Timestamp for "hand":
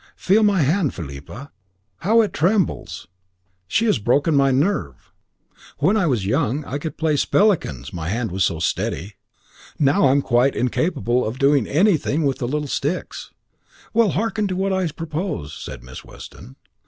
0.63-0.95, 8.09-8.31